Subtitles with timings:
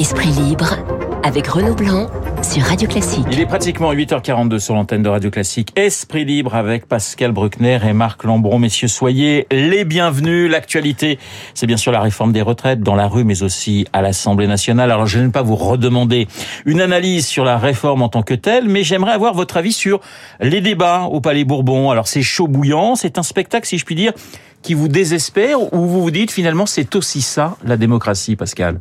[0.00, 0.78] Esprit libre
[1.22, 2.08] avec Renaud Blanc
[2.42, 3.26] sur Radio Classique.
[3.30, 5.74] Il est pratiquement 8h42 sur l'antenne de Radio Classique.
[5.76, 8.58] Esprit libre avec Pascal Bruckner et Marc Lambron.
[8.58, 10.50] Messieurs, soyez les bienvenus.
[10.50, 11.18] L'actualité,
[11.52, 14.90] c'est bien sûr la réforme des retraites dans la rue, mais aussi à l'Assemblée nationale.
[14.90, 16.28] Alors, je ne vais pas vous redemander
[16.64, 20.00] une analyse sur la réforme en tant que telle, mais j'aimerais avoir votre avis sur
[20.40, 21.90] les débats au Palais Bourbon.
[21.90, 22.96] Alors, c'est chaud bouillant.
[22.96, 24.14] C'est un spectacle, si je puis dire,
[24.62, 28.80] qui vous désespère ou vous vous dites finalement c'est aussi ça, la démocratie, Pascal?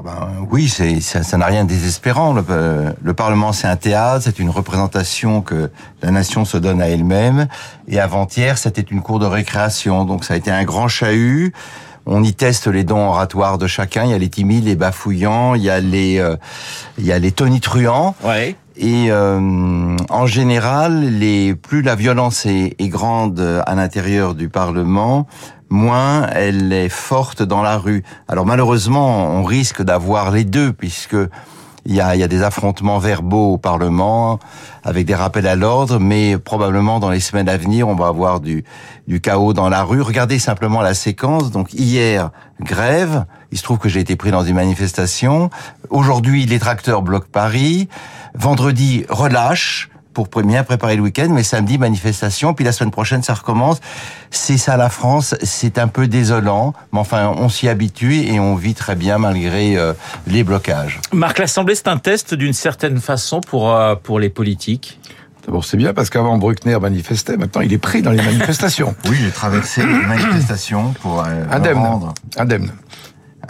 [0.00, 2.32] Oh ben, oui, c'est, ça, n'a rien de désespérant.
[2.32, 6.80] Le, euh, le Parlement, c'est un théâtre, c'est une représentation que la nation se donne
[6.80, 7.48] à elle-même.
[7.88, 11.52] Et avant-hier, c'était une cour de récréation, donc ça a été un grand chahut.
[12.06, 14.04] On y teste les dons oratoires de chacun.
[14.04, 16.36] Il y a les timides, les bafouillants, il y a les, euh,
[16.98, 18.14] il y a les tonitruants.
[18.22, 18.54] Ouais.
[18.76, 25.26] Et euh, en général, les plus la violence est, est grande à l'intérieur du Parlement,
[25.70, 28.02] moins elle est forte dans la rue.
[28.28, 31.16] Alors malheureusement, on risque d'avoir les deux, puisque
[31.86, 34.38] il y a, y a des affrontements verbaux au Parlement,
[34.84, 38.40] avec des rappels à l'ordre, mais probablement dans les semaines à venir, on va avoir
[38.40, 38.64] du,
[39.06, 40.02] du chaos dans la rue.
[40.02, 41.50] Regardez simplement la séquence.
[41.50, 43.24] Donc hier, grève.
[43.52, 45.48] Il se trouve que j'ai été pris dans une manifestation.
[45.88, 47.88] Aujourd'hui, les tracteurs bloquent Paris.
[48.34, 49.88] Vendredi, relâche
[50.26, 53.80] pour bien préparer le week-end, mais samedi, manifestation, puis la semaine prochaine, ça recommence.
[54.30, 58.56] C'est ça la France, c'est un peu désolant, mais enfin, on s'y habitue et on
[58.56, 59.92] vit très bien malgré euh,
[60.26, 61.00] les blocages.
[61.12, 64.98] Marc, l'Assemblée, c'est un test d'une certaine façon pour, euh, pour les politiques?
[65.46, 68.94] D'abord, c'est bien parce qu'avant Bruckner manifestait, maintenant il est pris dans les manifestations.
[69.08, 71.78] oui, j'ai traversé les manifestations pour euh, indemne.
[71.78, 72.14] Rendre.
[72.36, 72.70] Indemne.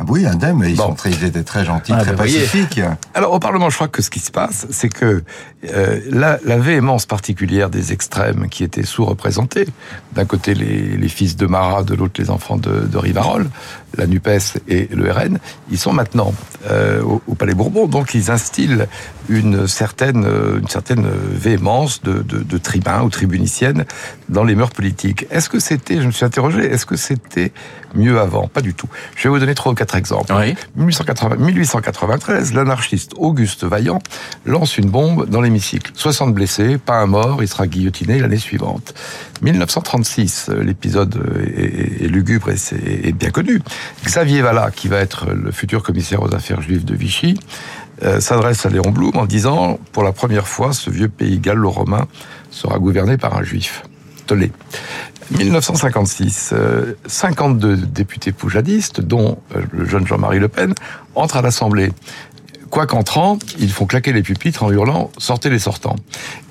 [0.00, 2.80] Ah oui, indemne, ils, sont très, ils étaient très gentils, ah, très bah, pacifiques.
[3.14, 5.24] Alors au Parlement, je crois que ce qui se passe, c'est que
[5.74, 9.66] euh, la, la, véhémence particulière des extrêmes qui étaient sous-représentés,
[10.12, 13.50] d'un côté les, les, fils de Marat, de l'autre les enfants de, de Rivarol,
[13.96, 16.32] la NUPES et le RN, ils sont maintenant
[16.70, 18.84] euh, au, au, Palais Bourbon, donc ils instillent
[19.28, 20.24] une certaine,
[20.60, 23.84] une certaine véhémence de, de, de tribun ou tribunicienne
[24.28, 25.26] dans les mœurs politiques.
[25.32, 27.52] Est-ce que c'était, je me suis interrogé, est-ce que c'était
[27.94, 28.88] mieux avant Pas du tout.
[29.16, 30.32] Je vais vous donner trois ou quatre exemples.
[30.34, 30.54] Oui.
[30.76, 34.00] 1880, 1893, l'anarchiste Auguste Vaillant
[34.46, 35.90] lance une bombe dans l'hémicycle.
[35.94, 38.94] 60 blessés, pas un mort, il sera guillotiné l'année suivante.
[39.42, 43.60] 1936, l'épisode est, est, lugubre et bien connu.
[44.04, 47.38] Xavier Vallat, qui va être le futur commissaire aux affaires juives de Vichy,
[48.04, 52.06] euh, s'adresse à Léon Blum en disant pour la première fois, ce vieux pays gallo-romain
[52.50, 53.82] sera gouverné par un juif.
[54.28, 54.52] Tolé.
[55.30, 60.74] 1956, euh, 52 députés poujadistes, dont euh, le jeune Jean-Marie Le Pen,
[61.14, 61.90] entrent à l'Assemblée.
[62.70, 65.96] Quoi qu'entrant, ils font claquer les pupitres en hurlant «sortez les sortants».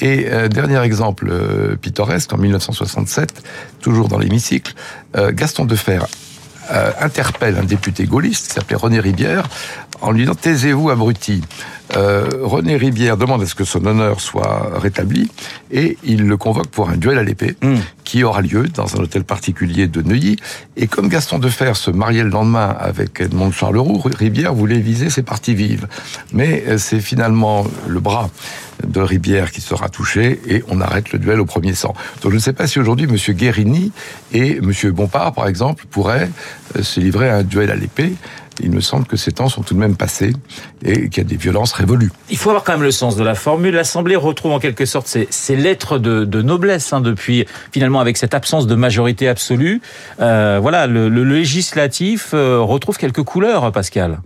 [0.02, 3.44] Et euh, dernier exemple euh, pittoresque, en 1967,
[3.80, 4.74] toujours dans l'hémicycle,
[5.16, 6.00] euh, Gaston Defer
[6.72, 9.48] euh, interpelle un député gaulliste qui s'appelait René Ribière
[10.02, 11.41] en lui disant taisez-vous abruti.
[11.96, 15.31] Euh, René Ribière demande à ce que son honneur soit rétabli
[15.72, 17.75] et il le convoque pour un duel à l'épée Hmm.
[17.75, 17.78] mmh.
[18.03, 20.38] qui aura lieu dans un hôtel particulier de Neuilly.
[20.75, 25.24] Et comme Gaston Defer se mariait le lendemain avec Edmond Charleroux, Ribière voulait viser ses
[25.24, 25.88] parties vives.
[26.34, 28.29] Mais euh, c'est finalement le bras
[28.85, 31.94] de Ribière qui sera touché et on arrête le duel au premier sang.
[32.22, 33.35] Donc je ne sais pas si aujourd'hui M.
[33.35, 33.91] Guérini
[34.34, 34.72] et M.
[34.91, 36.29] Bompard, par exemple, pourraient
[36.75, 38.14] euh, se livrer à un duel à l'épée
[38.62, 40.34] il me semble que ces temps sont tout de même passés
[40.84, 42.12] et qu'il y a des violences révolues.
[42.29, 43.75] Il faut avoir quand même le sens de la formule.
[43.75, 48.34] L'Assemblée retrouve en quelque sorte ses, lettres de, de noblesse hein, depuis finalement avec cette
[48.34, 49.81] absence de majorité absolue.
[50.19, 54.19] Euh, voilà, le, le législatif euh, retrouve quelques couleurs, Pascal.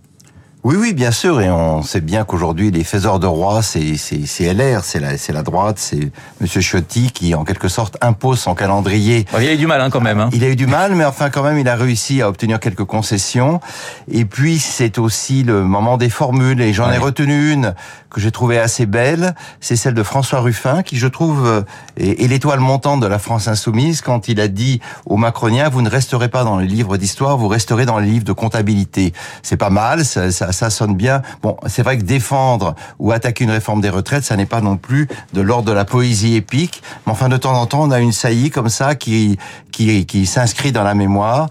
[0.63, 3.95] Oui, oui, bien sûr, et on sait bien qu'aujourd'hui, les faiseurs de roi, c'est
[4.39, 9.25] LR, c'est la, la droite, c'est Monsieur Ciotti qui, en quelque sorte, impose son calendrier.
[9.39, 10.19] Il a eu du mal, hein, quand même.
[10.19, 10.29] Hein.
[10.33, 12.83] Il a eu du mal, mais enfin, quand même, il a réussi à obtenir quelques
[12.83, 13.59] concessions.
[14.07, 16.95] Et puis, c'est aussi le moment des formules, et j'en ouais.
[16.95, 17.73] ai retenu une
[18.11, 21.65] que j'ai trouvée assez belle, c'est celle de François Ruffin, qui, je trouve,
[21.97, 25.81] est, est l'étoile montante de la France insoumise, quand il a dit aux Macroniens, vous
[25.81, 29.13] ne resterez pas dans les livres d'histoire, vous resterez dans les livres de comptabilité.
[29.41, 31.21] C'est pas mal, ça, ça ça sonne bien.
[31.41, 34.77] Bon, c'est vrai que défendre ou attaquer une réforme des retraites, ça n'est pas non
[34.77, 36.81] plus de l'ordre de la poésie épique.
[37.05, 39.37] Mais enfin, de temps en temps, on a une saillie comme ça qui
[39.71, 41.47] qui, qui s'inscrit dans la mémoire.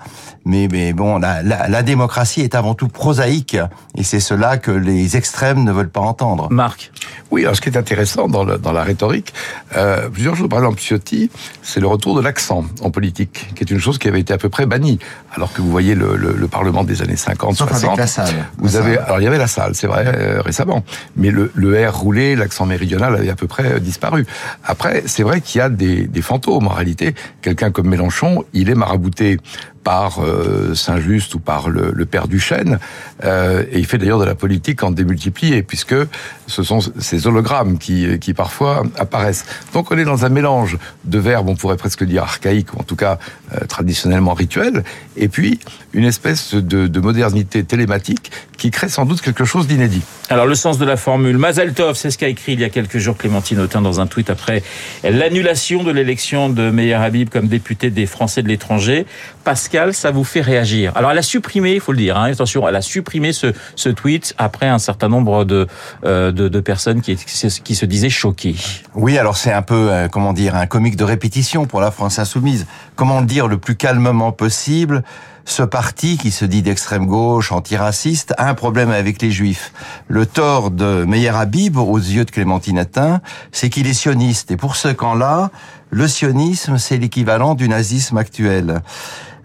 [0.50, 3.56] Mais, mais bon, la, la, la, démocratie est avant tout prosaïque,
[3.97, 6.49] et c'est cela que les extrêmes ne veulent pas entendre.
[6.50, 6.91] Marc.
[7.31, 9.32] Oui, alors ce qui est intéressant dans, le, dans la rhétorique,
[9.76, 11.31] euh, plusieurs choses, par exemple, Ciotti,
[11.62, 14.38] c'est le retour de l'accent en politique, qui est une chose qui avait été à
[14.38, 14.99] peu près bannie,
[15.37, 17.85] alors que vous voyez le, le, le Parlement des années 50, Sauf 60.
[17.85, 18.35] Avec la salle.
[18.58, 19.05] Vous la avez, salle.
[19.05, 20.82] alors il y avait la salle, c'est vrai, euh, récemment,
[21.17, 24.26] mais le, le R roulé, l'accent méridional avait à peu près euh, disparu.
[24.64, 27.14] Après, c'est vrai qu'il y a des, des fantômes en réalité.
[27.41, 29.38] Quelqu'un comme Mélenchon, il est marabouté
[29.82, 32.79] par euh, Saint-Just ou par le, père Duchesne,
[33.25, 35.94] euh, et il fait d'ailleurs de la politique en démultiplié, puisque
[36.47, 39.44] ce sont ces hologrammes qui, qui parfois apparaissent.
[39.73, 42.85] Donc on est dans un mélange de verbes, on pourrait presque dire archaïques, ou en
[42.85, 43.19] tout cas
[43.69, 44.85] traditionnellement rituels,
[45.17, 45.58] et puis
[45.93, 50.02] une espèce de, de modernité télématique qui crée sans doute quelque chose d'inédit.
[50.29, 52.69] Alors le sens de la formule, Mazel Tov, c'est ce qu'a écrit il y a
[52.69, 54.62] quelques jours Clémentine Autain dans un tweet après
[55.02, 59.06] l'annulation de l'élection de Meyer Habib comme député des Français de l'étranger.
[59.44, 60.93] Pascal, ça vous fait réagir.
[60.94, 63.88] Alors elle a supprimé, il faut le dire, hein, attention, elle a supprimé ce, ce
[63.88, 65.67] tweet après un certain nombre de,
[66.05, 68.56] euh, de, de, personnes qui, qui se disaient choquées.
[68.94, 72.19] Oui, alors c'est un peu, euh, comment dire, un comique de répétition pour la France
[72.19, 72.67] insoumise.
[72.94, 75.02] Comment le le plus calmement possible
[75.44, 79.72] ce parti qui se dit d'extrême gauche, antiraciste, a un problème avec les juifs.
[80.08, 83.20] Le tort de Meyer Habib, aux yeux de Clémentine Attin,
[83.50, 84.50] c'est qu'il est sioniste.
[84.50, 85.50] Et pour ce camp-là,
[85.90, 88.81] le sionisme, c'est l'équivalent du nazisme actuel.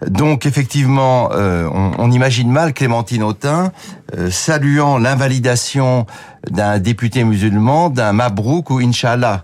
[0.06, 3.72] Donc effectivement, euh, on, on, imagine mal Clémentine Autain
[4.16, 6.06] euh, saluant l'invalidation
[6.50, 9.42] d'un député musulman, d'un Mabrouk ou Inch'Allah.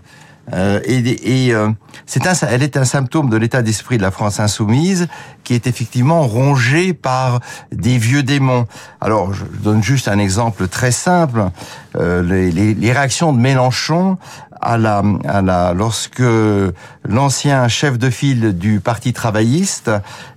[0.51, 1.69] Euh, et, euh,
[2.05, 5.07] c'est un, elle est un symptôme de l'état d'esprit de la France insoumise
[5.43, 7.39] qui est effectivement rongé par
[7.71, 8.67] des vieux démons.
[8.99, 11.49] Alors, je donne juste un exemple très simple.
[11.95, 14.17] Euh, les, réactions de Mélenchon
[14.63, 16.23] à la, lorsque
[17.07, 19.91] l'ancien chef de file du Parti travailliste,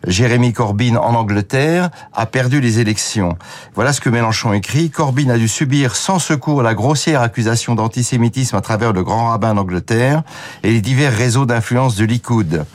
[0.06, 3.38] Jérémy Corbyn en Angleterre, a perdu les élections.
[3.74, 4.90] Voilà ce que Mélenchon écrit.
[4.90, 9.54] Corbyn a dû subir sans secours la grossière accusation d'antisémitisme à travers le grand rabbin
[9.54, 10.22] d'Angleterre
[10.62, 12.66] et les divers réseaux d'influence de Likoud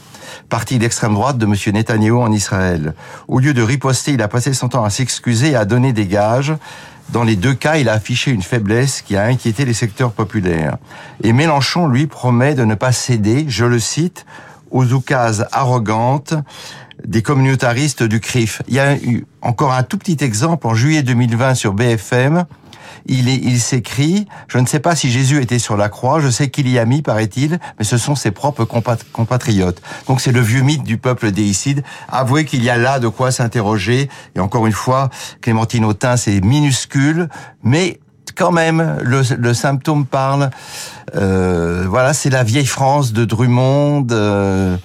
[0.51, 1.55] parti d'extrême droite de M.
[1.73, 2.93] Netanyahu en Israël.
[3.29, 6.05] Au lieu de riposter, il a passé son temps à s'excuser et à donner des
[6.05, 6.53] gages.
[7.09, 10.77] Dans les deux cas, il a affiché une faiblesse qui a inquiété les secteurs populaires.
[11.23, 14.25] Et Mélenchon, lui, promet de ne pas céder, je le cite,
[14.71, 16.33] aux oukases arrogantes
[17.05, 18.61] des communautaristes du CRIF.
[18.67, 22.45] Il y a eu encore un tout petit exemple en juillet 2020 sur BFM
[23.05, 26.49] il, il s'écrit, je ne sais pas si Jésus était sur la croix, je sais
[26.49, 29.81] qu'il y a mis, paraît-il, mais ce sont ses propres compatriotes.
[30.07, 31.83] Donc c'est le vieux mythe du peuple déicide.
[32.09, 34.09] Avouez qu'il y a là de quoi s'interroger.
[34.35, 35.09] Et encore une fois,
[35.41, 37.29] Clémentine Autain, c'est minuscule,
[37.63, 37.99] mais
[38.35, 40.49] quand même, le, le symptôme parle.
[41.15, 44.07] Euh, voilà, c'est la vieille France de Drummond.
[44.11, 44.77] Euh,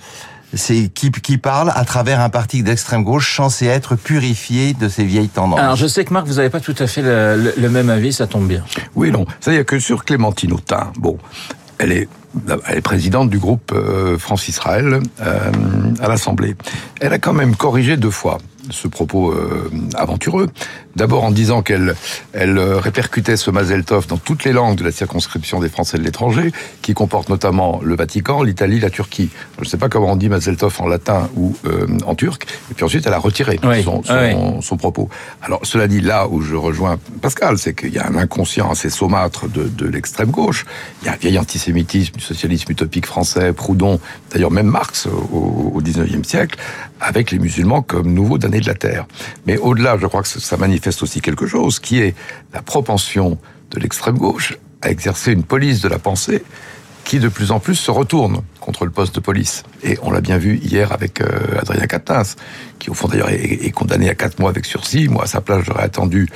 [0.55, 5.05] c'est qui, qui parle à travers un parti d'extrême gauche censé être purifié de ces
[5.05, 5.61] vieilles tendances.
[5.61, 7.91] Alors je sais que Marc, vous n'avez pas tout à fait le, le, le, même
[7.91, 8.65] avis, ça tombe bien.
[8.95, 9.27] Oui, non.
[9.41, 11.19] C'est-à-dire que sur Clémentine Autain, bon,
[11.79, 12.09] elle est
[12.69, 15.51] elle est présidente du groupe euh, France-Israël euh,
[16.01, 16.55] à l'Assemblée.
[17.01, 18.39] Elle a quand même corrigé deux fois
[18.71, 20.49] ce propos euh, aventureux.
[20.95, 21.95] D'abord en disant qu'elle
[22.33, 26.03] elle répercutait ce Mazel Tov dans toutes les langues de la circonscription des Français de
[26.03, 26.53] l'étranger,
[26.83, 29.31] qui comporte notamment le Vatican, l'Italie, la Turquie.
[29.59, 32.47] Je ne sais pas comment on dit Mazel Tov en latin ou euh, en turc.
[32.71, 33.83] Et puis ensuite, elle a retiré oui.
[33.83, 34.63] son, son, oui.
[34.63, 35.09] son, propos.
[35.43, 38.91] Alors cela dit, là où je rejoins Pascal, c'est qu'il y a un inconscient assez
[38.91, 40.65] saumâtre de, de l'extrême gauche.
[41.03, 44.01] Il y a un vieil antisémitisme du socialisme utopique français, Proudhon,
[44.33, 46.59] d'ailleurs même Marx au, au 19e siècle,
[47.01, 49.06] avec les musulmans comme nouveaux damnés de la terre.
[49.47, 52.14] Mais au-delà, je crois que ça manifeste aussi quelque chose qui est
[52.53, 53.38] la propension
[53.70, 56.43] de l'extrême gauche à exercer une police de la pensée
[57.05, 59.63] qui de plus en plus se retourne contre le poste de police.
[59.85, 61.27] Et on l'a bien vu hier avec euh,
[61.61, 62.35] Adrien Quatennens,
[62.81, 65.09] qui au fond d'ailleurs est, condamné à quatre mois avec sursis.
[65.09, 66.29] Moi, à sa place, j'aurais attendu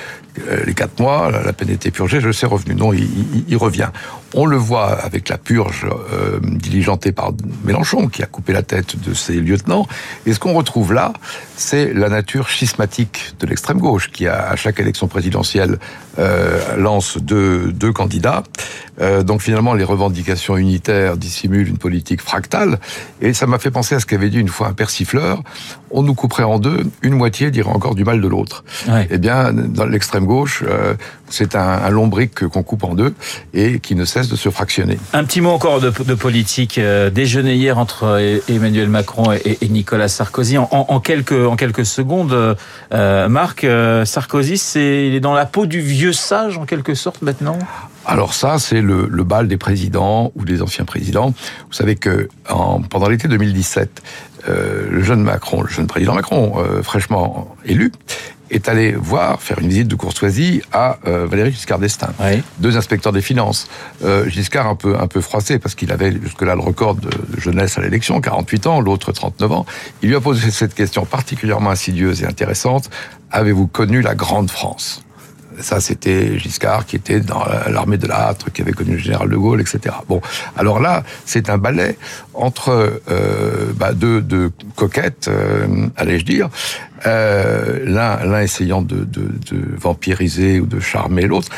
[0.48, 2.76] euh, les quatre mois, la, peine était purgée, je sais revenu.
[2.76, 3.88] Non, il, revient.
[4.32, 7.32] On le voit avec la purge euh, diligentée par
[7.64, 9.88] Mélenchon, qui a coupé la tête de ses lieutenants.
[10.24, 11.12] Et ce qu'on retrouve là,
[11.56, 15.78] c'est la nature schismatique de l'extrême gauche, qui à chaque élection présidentielle
[16.76, 18.42] lance deux, candidats.
[19.24, 22.78] Donc finalement, les revendications unitaires dissimulent une politique fractale.
[23.20, 25.42] Et ça m'a fait penser à ce qu'avait dit une fois un persifleur.
[25.90, 28.64] On nous couperait en deux, une moitié dirait encore du mal de l'autre.
[28.88, 29.08] Ouais.
[29.10, 30.94] Eh bien, dans l'extrême gauche, euh,
[31.28, 33.14] c'est un, un lombric qu'on coupe en deux
[33.54, 34.98] et qui ne cesse de se fractionner.
[35.12, 36.78] Un petit mot encore de, de politique.
[36.78, 40.58] Euh, déjeuner hier entre Emmanuel Macron et, et Nicolas Sarkozy.
[40.58, 42.56] En, en, quelques, en quelques secondes,
[42.92, 46.94] euh, Marc, euh, Sarkozy, c'est, il est dans la peau du vieux sage en quelque
[46.94, 47.58] sorte maintenant?
[48.06, 51.34] Alors ça, c'est le, le, bal des présidents ou des anciens présidents.
[51.66, 54.02] Vous savez que en, pendant l'été 2017,
[54.48, 57.92] euh, le jeune Macron, le jeune président Macron, euh, fraîchement élu,
[58.50, 62.42] est allé voir, faire une visite de courtoisie à euh, Valéry Giscard d'Estaing, oui.
[62.58, 63.68] deux inspecteurs des finances.
[64.04, 67.40] Euh, Giscard un peu, un peu froissé parce qu'il avait jusque-là le record de, de
[67.40, 69.66] jeunesse à l'élection, 48 ans, l'autre 39 ans.
[70.02, 72.90] Il lui a posé cette question particulièrement insidieuse et intéressante.
[73.30, 75.04] Avez-vous connu la grande France?
[75.60, 79.36] Ça, c'était Giscard qui était dans l'armée de l'âtre, qui avait connu le général de
[79.36, 79.94] Gaulle, etc.
[80.08, 80.20] Bon,
[80.56, 81.96] alors là, c'est un ballet
[82.34, 86.48] entre euh, bah, deux, deux, coquettes, euh, allais-je dire,
[87.06, 91.48] euh, l'un essayant de, de, de, vampiriser ou de charmer l'autre.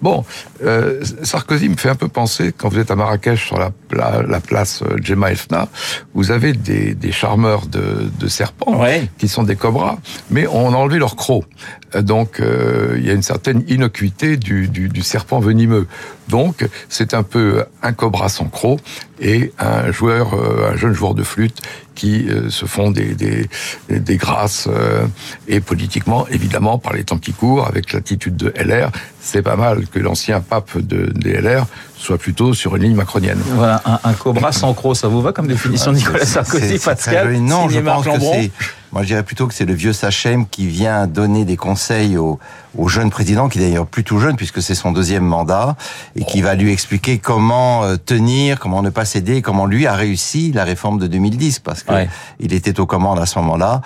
[0.00, 0.24] Bon,
[0.64, 4.40] euh, Sarkozy me fait un peu penser, quand vous êtes à Marrakech sur la, la,
[4.40, 5.68] place Gemma Elfna,
[6.14, 8.84] vous avez des, des charmeurs de, de serpents
[9.18, 9.98] qui sont des cobras,
[10.30, 11.44] mais on a enlevé leur croc.
[12.00, 15.86] Donc euh, il y a une certaine innocuité du, du, du serpent venimeux.
[16.28, 18.80] Donc c'est un peu un cobra sans croc
[19.20, 21.60] et un joueur, euh, un jeune joueur de flûte
[21.94, 23.48] qui euh, se font des, des,
[23.88, 24.68] des grâces
[25.48, 28.90] et politiquement évidemment par les temps qui courent avec l'attitude de LR
[29.22, 33.38] c'est pas mal que l'ancien pape de, des LR soit plutôt sur une ligne macronienne.
[33.54, 37.68] Voilà, un, un cobra sans croc, ça vous va comme définition, Nicolas Sarkozy, Pascal Non,
[37.68, 38.50] je pense que c'est
[38.92, 42.38] moi, je dirais plutôt que c'est le vieux Sachem qui vient donner des conseils au,
[42.76, 45.76] au jeune président, qui est d'ailleurs plus tout jeune puisque c'est son deuxième mandat,
[46.14, 49.94] et qui va lui expliquer comment euh, tenir, comment ne pas céder, comment lui a
[49.94, 51.92] réussi la réforme de 2010, parce que
[52.38, 53.80] il était aux commandes à ce moment-là.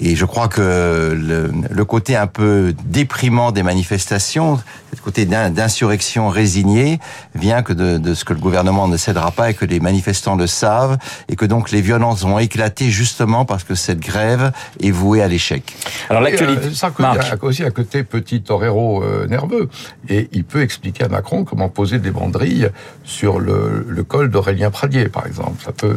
[0.00, 4.60] Et je crois que le, le côté un peu déprimant des manifestations,
[4.94, 7.00] ce côté d'insurrection résignée,
[7.34, 10.36] vient que de, de, ce que le gouvernement ne cédera pas et que les manifestants
[10.36, 10.98] le savent,
[11.28, 14.49] et que donc les violences vont éclater justement parce que cette grève
[14.80, 15.74] est voué à l'échec.
[16.08, 19.68] Alors l'actualité, euh, Sarkozy a aussi un côté petit torero euh, nerveux
[20.08, 22.70] et il peut expliquer à Macron comment poser des banderilles
[23.04, 25.62] sur le, le col d'Aurélien Pradier, par exemple.
[25.64, 25.96] Ça peut,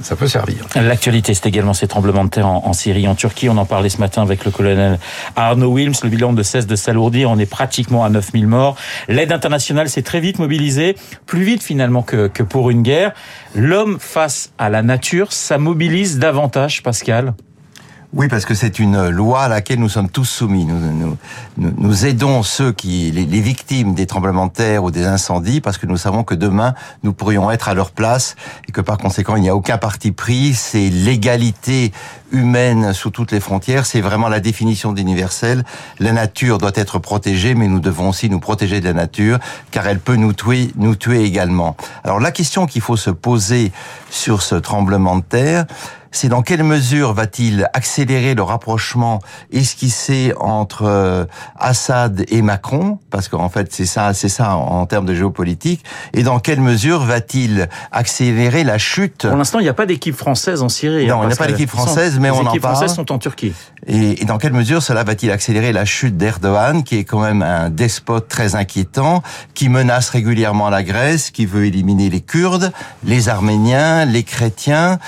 [0.00, 0.66] ça peut servir.
[0.74, 3.48] L'actualité, c'est également ces tremblements de terre en, en, Syrie, en Turquie.
[3.48, 4.98] On en parlait ce matin avec le colonel
[5.36, 5.94] Arnaud Wilms.
[6.02, 7.30] Le bilan ne cesse de s'alourdir.
[7.30, 8.76] On est pratiquement à 9000 morts.
[9.08, 10.96] L'aide internationale s'est très vite mobilisée,
[11.26, 13.12] plus vite finalement que, que pour une guerre.
[13.54, 17.34] L'homme face à la nature, ça mobilise davantage, Pascal
[18.14, 20.66] oui, parce que c'est une loi à laquelle nous sommes tous soumis.
[20.66, 21.16] Nous, nous,
[21.56, 25.78] nous aidons ceux qui, les, les, victimes des tremblements de terre ou des incendies, parce
[25.78, 28.36] que nous savons que demain, nous pourrions être à leur place
[28.68, 30.52] et que par conséquent, il n'y a aucun parti pris.
[30.52, 31.90] C'est l'égalité
[32.32, 33.86] humaine sous toutes les frontières.
[33.86, 35.64] C'est vraiment la définition d'universel.
[35.98, 39.38] La nature doit être protégée, mais nous devons aussi nous protéger de la nature,
[39.70, 41.76] car elle peut nous tuer, nous tuer également.
[42.04, 43.72] Alors la question qu'il faut se poser
[44.10, 45.64] sur ce tremblement de terre,
[46.12, 51.24] c'est dans quelle mesure va-t-il accélérer le rapprochement esquissé entre euh,
[51.58, 56.22] Assad et Macron, parce qu'en fait c'est ça, c'est ça en, termes de géopolitique, et
[56.22, 59.26] dans quelle mesure va-t-il accélérer la chute?
[59.26, 61.06] Pour l'instant, il n'y a pas d'équipe française en Syrie.
[61.06, 62.46] Non, hein, il n'y a pas d'équipe française, mais on en parle.
[62.46, 63.54] Les équipes françaises sont en Turquie.
[63.86, 67.42] Et, et dans quelle mesure cela va-t-il accélérer la chute d'Erdogan, qui est quand même
[67.42, 69.22] un despote très inquiétant,
[69.54, 72.72] qui menace régulièrement la Grèce, qui veut éliminer les Kurdes,
[73.04, 74.98] les Arméniens, les chrétiens,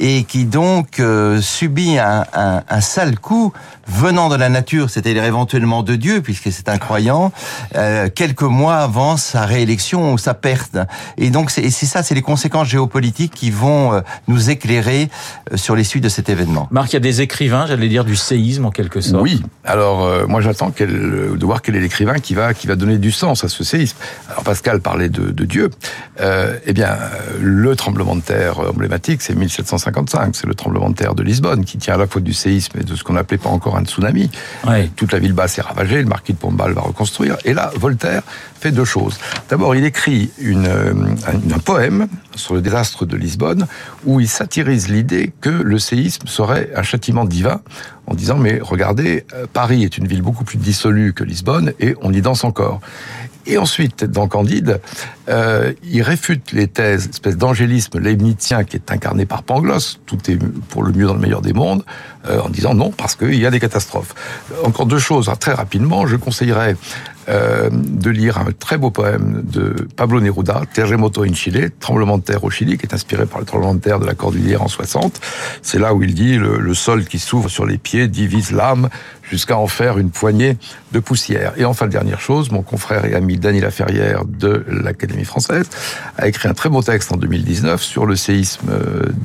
[0.00, 3.52] et qui donc euh, subit un, sale coup
[3.88, 7.32] venant de la nature, c'est-à-dire éventuellement de Dieu, puisque c'est un croyant,
[7.74, 10.78] euh, quelques mois avant sa réélection ou sa perte.
[11.16, 15.08] Et donc c'est ça, c'est les conséquences géopolitiques qui vont euh, nous éclairer
[15.52, 16.68] euh, sur les suites de cet événement.
[16.70, 19.22] Marc, il y a des écrivains, j'allais dire du séisme en quelque sorte.
[19.22, 19.42] Oui.
[19.64, 23.10] Alors euh, moi j'attends de voir quel est l'écrivain qui va qui va donner du
[23.10, 23.96] sens à ce séisme.
[24.30, 25.70] Alors Pascal parlait de, de Dieu.
[26.20, 26.96] Euh, eh bien,
[27.40, 30.34] le tremblement de terre emblématique, c'est 1755.
[30.34, 32.84] C'est le tremblement de terre de Lisbonne qui tient à la fois du séisme et
[32.84, 34.30] de ce qu'on n'appelait pas encore un tsunami.
[34.66, 34.90] Ouais.
[34.96, 37.36] Toute la ville basse est ravagée, le marquis de Pombal va reconstruire.
[37.44, 38.22] Et là, Voltaire
[38.60, 39.18] fait deux choses.
[39.48, 43.66] D'abord, il écrit une, un, un poème sur le désastre de Lisbonne
[44.04, 47.60] où il satirise l'idée que le séisme serait un châtiment divin
[48.06, 52.12] en disant mais regardez, Paris est une ville beaucoup plus dissolue que Lisbonne et on
[52.12, 52.80] y danse encore.
[53.48, 54.78] Et ensuite, dans Candide,
[55.30, 60.36] euh, il réfute les thèses, espèce d'angélisme leibnizien qui est incarné par Pangloss, tout est
[60.68, 61.82] pour le mieux dans le meilleur des mondes,
[62.28, 64.14] euh, en disant non, parce qu'il y a des catastrophes.
[64.64, 66.76] Encore deux choses, très rapidement, je conseillerais
[67.28, 72.22] euh, de lire un très beau poème de Pablo Neruda, Terremoto in Chile, tremblement de
[72.22, 74.68] terre au Chili, qui est inspiré par le tremblement de terre de la Cordillère en
[74.68, 75.20] 60.
[75.60, 78.88] C'est là où il dit le, le sol qui s'ouvre sur les pieds divise l'âme
[79.28, 80.56] jusqu'à en faire une poignée
[80.92, 81.52] de poussière.
[81.58, 85.68] Et enfin, dernière chose, mon confrère et ami Dany Laferrière de l'Académie française
[86.16, 88.70] a écrit un très beau texte en 2019 sur le séisme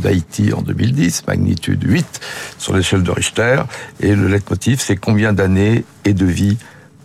[0.02, 2.20] d'Haïti en 2010, magnitude 8
[2.58, 3.62] sur l'échelle de Richter.
[4.02, 6.58] Et le leitmotiv, c'est combien d'années et de vies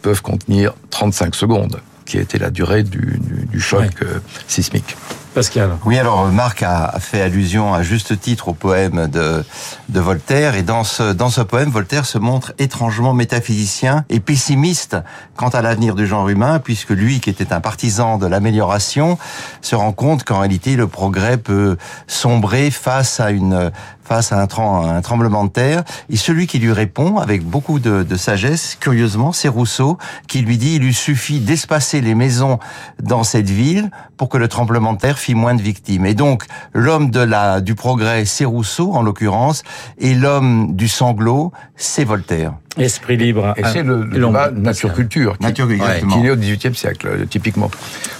[0.02, 4.06] peuvent contenir 35 secondes, qui a été la durée du, du, du choc ouais.
[4.46, 4.96] sismique.
[5.34, 5.76] Pascal.
[5.84, 9.44] Oui, alors Marc a fait allusion à juste titre au poème de,
[9.88, 14.96] de Voltaire, et dans ce, dans ce poème, Voltaire se montre étrangement métaphysicien et pessimiste
[15.36, 19.18] quant à l'avenir du genre humain, puisque lui, qui était un partisan de l'amélioration,
[19.60, 21.76] se rend compte qu'en réalité, le progrès peut
[22.06, 23.70] sombrer face à une
[24.08, 25.84] face à un, tremblement de terre.
[26.08, 30.76] Et celui qui lui répond avec beaucoup de, sagesse, curieusement, c'est Rousseau, qui lui dit
[30.76, 32.58] il lui suffit d'espacer les maisons
[33.02, 36.06] dans cette ville pour que le tremblement de terre fit moins de victimes.
[36.06, 39.62] Et donc l'homme de la du progrès, c'est Rousseau en l'occurrence,
[39.98, 42.54] et l'homme du sanglot, c'est Voltaire.
[42.78, 43.54] Esprit libre.
[43.56, 47.70] Et c'est le, le débat nature-culture qui, nature, qui est au XVIIIe siècle, euh, typiquement.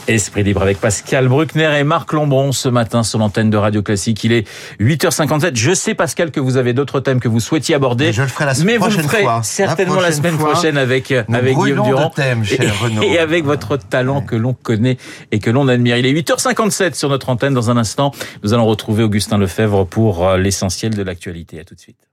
[0.07, 4.25] Esprit libre avec Pascal Bruckner et Marc Lombron ce matin sur l'antenne de Radio Classique.
[4.25, 4.49] Il est
[4.81, 5.51] 8h57.
[5.55, 8.07] Je sais, Pascal, que vous avez d'autres thèmes que vous souhaitiez aborder.
[8.07, 9.43] Mais je le ferai la semaine mais vous le ferez fois.
[9.43, 12.11] certainement la, semaine prochaine avec, avec Guillaume Durand.
[12.11, 13.03] Thème, cher et, Renaud.
[13.03, 14.97] et avec votre talent que l'on connaît
[15.31, 15.99] et que l'on admire.
[15.99, 17.53] Il est 8h57 sur notre antenne.
[17.53, 18.13] Dans un instant,
[18.43, 21.61] nous allons retrouver Augustin Lefebvre pour euh, l'essentiel de l'actualité.
[21.61, 22.08] À tout de suite.